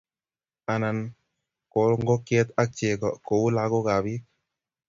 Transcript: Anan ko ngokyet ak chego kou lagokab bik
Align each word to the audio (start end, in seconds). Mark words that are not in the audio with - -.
Anan 0.73 0.97
ko 1.71 1.81
ngokyet 2.01 2.47
ak 2.61 2.69
chego 2.77 3.09
kou 3.27 3.45
lagokab 3.55 4.01
bik 4.05 4.23